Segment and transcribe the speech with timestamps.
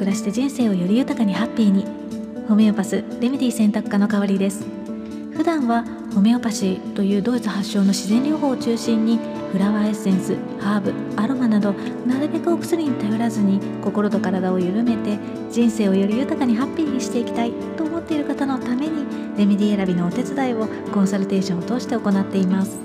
[0.00, 1.84] 暮らして人生をより豊かにハッピーに。
[2.48, 4.64] ホメオパスレメディ選択科の代わりです。
[5.36, 5.84] 普段は
[6.14, 9.18] ホメオパシーというドイツ発祥の自然療法を中心に
[9.52, 11.74] フラワーエッセンスハーブアロマなど
[12.06, 15.18] なるべくお薬に頼らずに心と体を緩めて
[15.50, 19.04] 人生をより豊かにハッピーにしていきたいと思っている方のために
[19.36, 22.78] レメディ選びのお手伝いをコンサルテーションを通して行っています。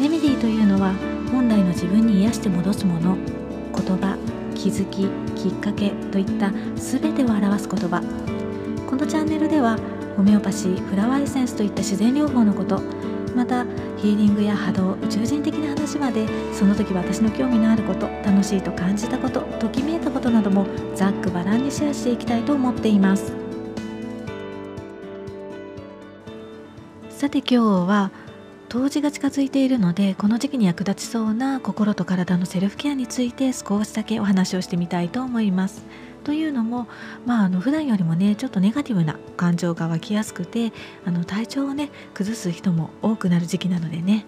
[0.00, 0.94] レメディというのは
[1.30, 3.18] 本来の自分に癒して戻すもの
[3.74, 4.16] 言葉
[4.56, 5.08] 気づき
[5.40, 8.02] きっかけといった全てを表す言葉。
[8.88, 9.78] このチャンネルでは
[10.16, 12.80] ホメオパシーフラワーエッセンスといった自然療法のこと
[13.34, 13.64] また
[13.98, 23.32] ヒーリングや波動宇宙人的な話までその時私の興味のあること楽しいと感じたことときめいたことなどもざっくばらんにシェアしていきたいと思っています。
[27.10, 27.56] さて今日
[27.88, 28.10] は
[28.76, 35.86] 冬至が近づいているのでこの時期に役立ちそうな心と体のセルフケアについて少しだけお話をしてみたいと思います。
[36.24, 36.86] というのも、
[37.24, 40.74] まあ、あの普段よりもねちょっとネガティブな感情が湧きやすくて
[41.06, 44.26] あの体調をね崩す人も多くなる時期なのでね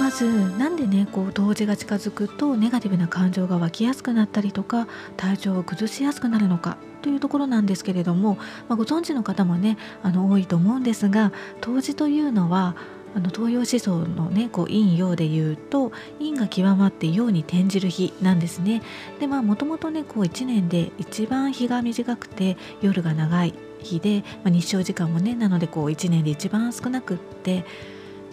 [0.00, 0.24] まず
[0.56, 8.36] なんでねこう冬至が近づくとネガティブな感情が湧きやすくなったりとか体調を崩しやすくなるのかというところなんですけれども、
[8.68, 12.76] まあ、ご存知の方もねあの多いと思うんですが冬至というのは
[13.14, 18.82] あの東洋思想のねこう陰陽でいうと陰が極まって陽に転じる日なんですね。
[19.18, 27.64] でまあもともとねこう1年で一番日が短くて夜が長い日で、まあ、日照時間もねなのでこう1年で一番少なくって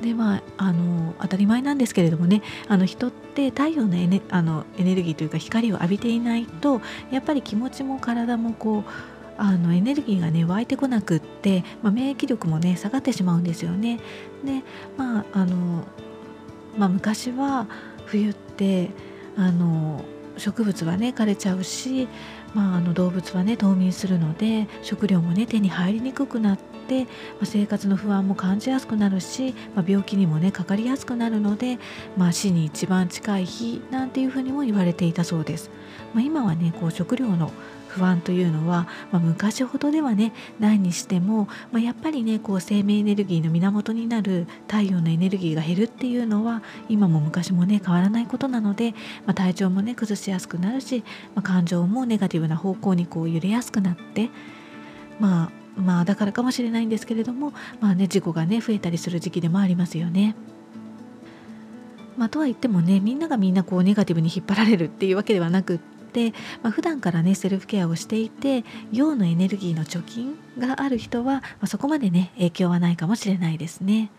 [0.02, 6.82] でまああの当たり前なんですけれどもねあの人って太陽のエネあのエネルギーというか光を浴びていないと
[7.12, 8.84] やっぱり気持ちも体もこう
[9.38, 14.00] あのエネルギーがね湧いてこなくって、まあ、免疫力もね下がってしまうんですよね。
[14.44, 14.64] で
[14.98, 15.84] まああの、
[16.78, 17.68] まあ、昔は
[18.06, 18.90] 冬って
[19.36, 20.04] あの
[20.38, 22.08] 植物はね枯れちゃうし、
[22.54, 31.78] まあ、あの動物はね冬眠するので食料もね手に入りにくくなって、まあ、生活の不安も感じやすくなるし、まあ、病気にもねかかりやすくなるので、
[32.16, 35.70] まあ、死に一番近い日なんていうふうにも言われていたそうです。
[36.14, 37.52] ま、今はねこう食料の
[37.88, 48.92] 不安というのは、まあ、昔ほどではねないにしても、まあ、やっぱりねこう生命エネルギーの源になる太陽のエネルギーが減るっていうのは今も昔もね変わらないことなので、
[49.26, 51.04] まあ、体調もね崩しやすくなるし、
[51.36, 54.30] ま感情もネガティブな方向にこう揺れやすくなって
[55.20, 60.36] まあまあだからかもしれないんですけれどもまあね事故がね増えたりする時期でもありますよね。
[62.18, 66.32] まあ、とは言ってもねみんながみんなこうネガティブに引っ張られるっていうわけではなくって、
[66.64, 74.10] まあ、普段からねセルフケアをしていて陽のエネルギーの貯金がある人は、まあ、そこまでね影響はないかもしれないですね。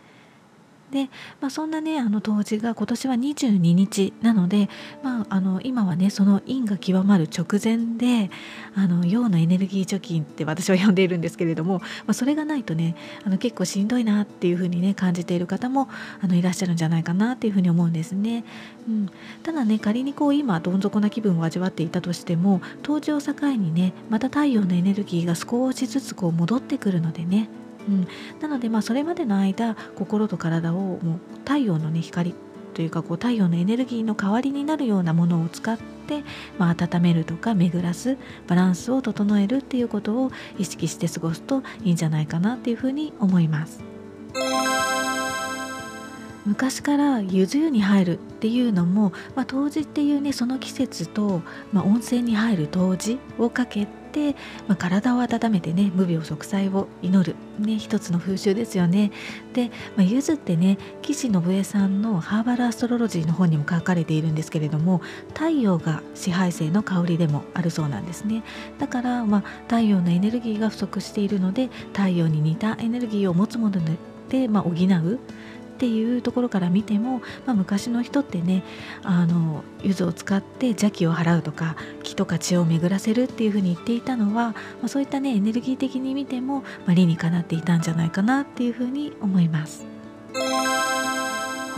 [0.91, 1.09] で、
[1.41, 4.69] まあ、そんなねあの冬至が今年は22日なので、
[5.03, 8.31] まあ、あの今はねその陰が極まる直前で
[8.75, 15.88] あの陽のエネルギー貯金って私は呼んでいるんですけれども、まあ、それがないとねあの結構しんどいなっていうふうにね感じている方も
[16.21, 18.44] あのいらっしゃるんじゃないかなっていうふうに思うんですね。
[18.88, 19.10] うん、
[19.43, 27.48] ただね仮にこう今どん底な気分を味わっていたとしても冬至を境にねまた太陽のエネルギーが少しずつこう戻ってくるのでね
[27.88, 28.09] うん、
[28.41, 32.34] なのでまあそれまでの間心と体をもう太陽の、ね、光
[32.75, 36.22] というかこう太陽のエネルギーの代わりになるようなものを使って、
[36.59, 38.16] まあ、温めるとか巡らす
[38.47, 43.82] バランスを整えるっていうことを意識して過ごすといいんじゃないかなっていうふうに思います。
[46.47, 54.33] 昔からゆず湯に入るっていうのも、まあ、冬至っていうねその季節と、まあ、温泉に入る冬至をかけて、
[54.67, 59.13] まあ、体を温めてね無病息災を祈る、ね、一つの風習ですよね。
[59.53, 65.01] で、まあ、柚子ってね岸信江さんのハーバルアストロロジーの本にも書かれているんですけれども
[65.35, 68.43] 太陽が支配性の香りでもあるそうなんですね。
[68.79, 73.81] だから、まあ、太陽のエネルギーが不足しているので太陽に似たエネルギーを持つもの
[74.29, 75.19] で、まあ、補う。
[75.78, 78.65] っていうところから見ても、まあ、昔の人ってね
[79.04, 84.54] あの柚子を使って邪気を払うとか気とか血を巡らせるっていうふうに言っていたのは、ま
[84.86, 89.86] あ、そういったねエネルギー的に見ても、まあ、理にかなっていたんじゃないかなっていうふうに思います。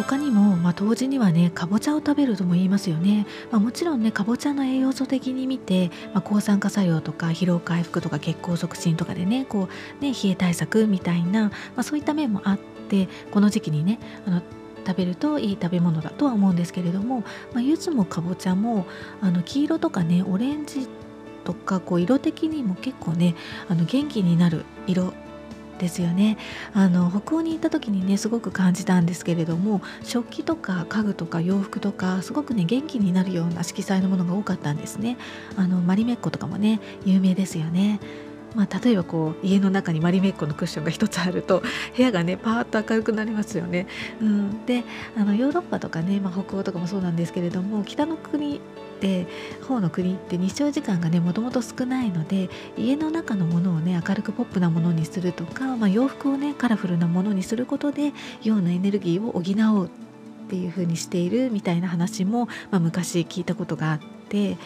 [0.03, 9.69] 他にも、まあ、冬至にはねかぼちゃを食べるとも言いますよね、まあ、もちろんねかぼちゃの栄養素的に見て、まあ、抗酸化作用とか疲労回復とか血行促進とかでねこ
[10.01, 12.59] うね冷え対策みたいな、まあ、そういった面もあっ
[12.91, 14.43] てこの時期にねあの
[14.87, 17.21] 食べるといい食べ物だとは思うんですけれども、
[17.53, 18.87] まあ、柚子もかぼちゃも
[19.21, 20.89] あの黄色とかねオレンジ
[21.45, 23.35] とかこう色的にも結構ね
[23.69, 25.13] あの元気になる色
[25.79, 26.37] ですよね。
[26.75, 35.17] あの北欧に行った時にねすごく感じたんですけれども食器とか家具とか洋服とかすごくね元気になるような色彩のものが多かったんですね。
[35.57, 37.99] あのマリメッコとかもね有名ですよね。
[38.55, 41.63] まあ、例えばこう家の中にマリメッコのクッションが1つあると
[41.97, 43.87] 部屋がねパーッと明るくなりますよね。
[44.21, 44.85] うん、で
[45.17, 48.61] あのヨーロッパとかね、まあ、北欧とかもそうなんですけれども北の国っ
[49.01, 49.27] て
[49.67, 58.13] 方の国って日照時間がねもともと少ないので家の中のものをね明るくポップなものにするとか、まあ、洋服をねカラフルなものにすることで
[58.43, 59.91] 陽のエネルギーを補おうっ
[60.49, 64.57] ていう風にしているみたいな話も、まあ、昔聞いたことがあって。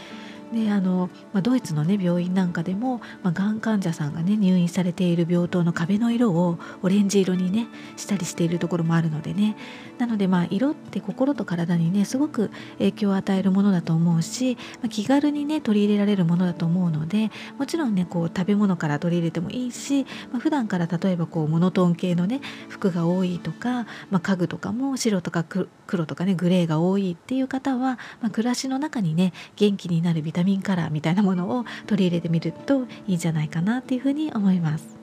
[0.54, 7.66] であの、まあ、ドイツの、ね、病院なんかでも、まあ、がん患者さんが、ね、入院されている病棟の壁の色をオレンジ色にね
[7.96, 9.56] したりしているところもあるのでね。
[9.98, 34.98] なのでまあ色って心と体にねすごく影響を与えるものだと思うし、まあ、気軽にね取り入れられるものだと思うのでもちろんねこう食べ物から取り入れてもいいし、まあ、普段から例えばこうモノトーン系のね服が多いとか、まあ、家具とかも白とか黒黒とかねグレーが多いっていう方は、まあ、暮らしの中にね元気になるビタミンカラーみたいなものを取り入れてみるといいんじゃないかなっていうふうに思います。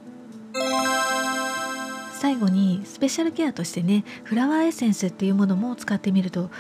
[2.21, 6.51] 最後にスペシャルケアとしてねフラワーエッセンスっていうものも使ってみると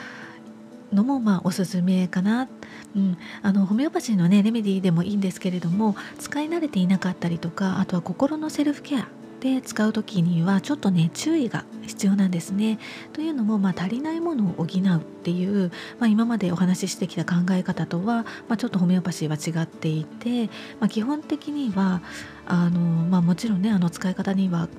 [0.91, 2.49] のもまあおすすめかな、
[2.95, 9.07] うん、あのホメオパシーのねレメディーでもいいんですけれども使い慣れていなかったりとかあとは心のセルフケア。
[9.41, 12.77] で使う時にはちょっとね注意が必要なんですね。
[13.11, 20.45] というのも、まあ、足りないものを補うっていう、まあ、今までお話ししてきた考え方とは、まあ、ちょっとホメオパシーは違っていて、
[20.79, 22.01] まあ、基本的には
[22.45, 24.69] あの、まあ、もちろんねあの使い方には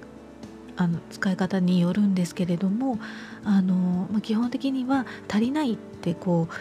[0.76, 2.98] あの使い方によるんですけれども
[3.44, 6.54] あの、まあ、基本的には足りないってこう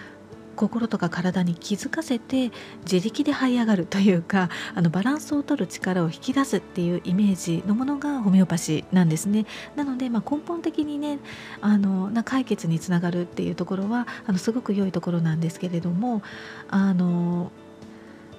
[0.56, 2.52] 心とか体に気づかせて
[2.84, 9.46] 自力で這い上がるというかあのバランスを取る力を引き出すっていうイメージのものがホメオパシーなんですね。
[9.76, 11.20] なので、まあ、根本的にね
[11.62, 16.22] あのな解決につながるっていうところはあのすごく良いところなんですけれども
[16.70, 17.52] あの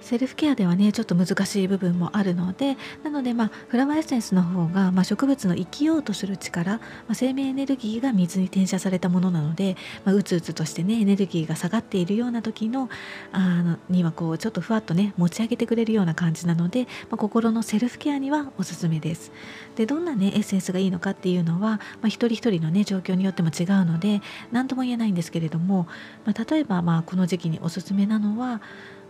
[0.02, 12.88] セルフケアではねちょっと難しい部分もあるのでなのでまあフラワーエッセンスの方が、まあ、植物の生きようとする力、まあ、生命エネルギーが水に転写されたものなので、まあ、うつうつとしてねエネルギーが下がっているような時の
[13.32, 19.32] あのにはこうちょっとふわっとね持ち上げてくれるような感じなので、まあ、心のセルフケアにはおすすめです。
[19.76, 24.20] でどんなねエッセンスがいいのかっていうのは、まあ、一人一人のね状況によっても違うので
[24.50, 25.86] 何とも言えないんですけれども、
[26.24, 28.60] まあ、例えばまあこの時期におすすめなのは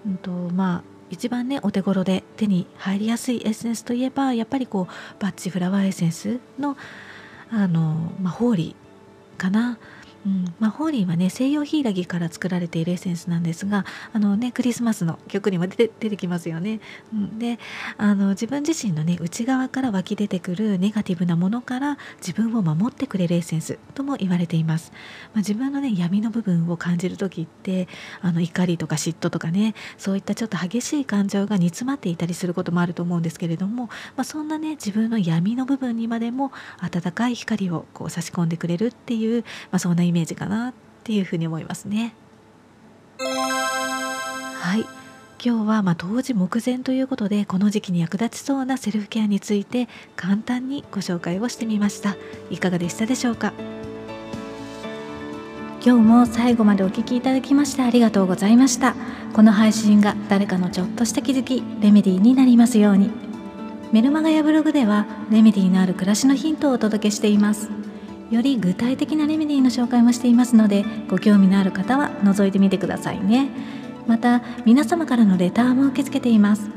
[0.07, 6.77] うんとまあ一番ねお手頃で手に入りやすいエッセンスといえばやっぱりこうバッチフラワーエッセンスの
[7.51, 9.79] あの、まあ、ホーリーかな。
[10.25, 16.81] うんまあ、ホーリーはね西洋ヒイラギから作られているエッセンスなんですがあの、ね、クリスマスの曲にも出て出てきますよね。
[17.13, 17.59] うん、で
[17.99, 24.93] あの自分自身のね内側から湧き出てくるネガティブなものから自分を守ってくれるエッセンスとも言われています。
[25.35, 27.89] まあ、自分のね闇の部分を感じる時って
[28.21, 33.87] あの怒りとか嫉妬とかねそういったちょっと激しい感情が煮詰まっていたりすることもあると思うんですけれども、
[34.17, 40.75] まあ、そんなね自分の闇の部分にまでも温かい光をこう差し込んでくれるっていう、まあ、そんなイメージかなっ
[41.05, 42.15] ていうふうに思いますね。
[43.19, 44.85] はい。
[45.45, 52.15] 今日はま冬至目前ということでこの時期に役立ちそうなセルフケアについて簡単にご紹介をしてみました。
[52.51, 53.53] いかがでしたでしょうか？
[55.85, 58.95] 今日も最後までお聴きいただきましてありがとうございました。
[59.33, 63.11] この配信が誰かのちょっとした気づきレメディーになりますように。
[63.91, 67.69] メルマガやブログではレメディーのある暮らしのヒントをお届けしています。
[68.33, 73.51] より具体的なレメディの紹介もしていますのでご興味のある方は覗いてみてくださいね。
[74.07, 76.71] また皆様からのレターも受け付けています。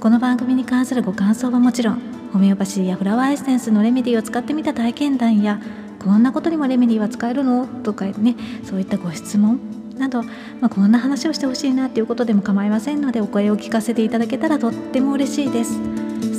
[0.00, 2.00] この番組に関するご感想はもちろん
[2.32, 5.60] ホメオパシーやフラワーエッセンスのレメディを使ってみた体験談や
[6.02, 7.66] こんなことにもレメディは使えるの？
[7.66, 9.60] とかねそういったご質問
[9.98, 10.30] など、ま
[10.62, 15.78] あ、こんな話をしてほしいなっていうことでも構いませんのでお声を聞かせていただけたらとっても嬉しいです。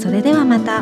[0.01, 0.81] それではまた。